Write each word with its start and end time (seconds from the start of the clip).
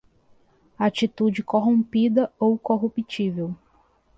Atitude 0.79 1.43
corrompida 1.43 2.33
ou 2.39 2.57
corruptível 2.57 3.55